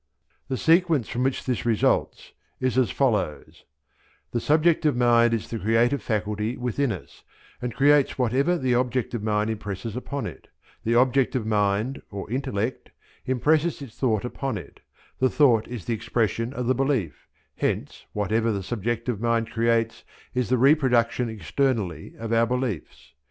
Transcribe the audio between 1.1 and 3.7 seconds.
which this results is as follows: